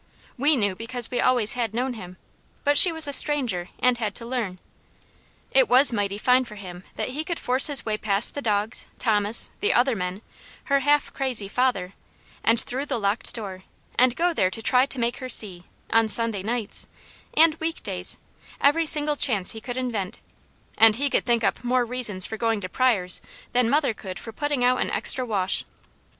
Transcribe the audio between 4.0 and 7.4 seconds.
to learn. It was mighty fine for him that he could